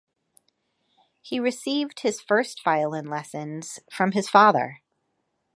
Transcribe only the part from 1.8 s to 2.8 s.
his first